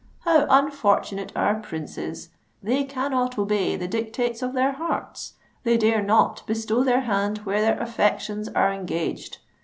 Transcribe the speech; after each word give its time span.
How 0.21 0.47
unfortunate 0.49 1.31
are 1.35 1.53
princes! 1.59 2.29
They 2.63 2.85
cannot 2.85 3.37
obey 3.37 3.75
the 3.75 3.87
dictates 3.87 4.41
of 4.41 4.53
their 4.53 4.71
hearts—they 4.71 5.77
dare 5.77 6.01
not 6.01 6.41
bestow 6.47 6.83
their 6.83 7.01
hand 7.01 7.37
where 7.45 7.61
their 7.61 7.79
affections 7.79 8.49
are 8.49 8.73
engaged. 8.73 9.37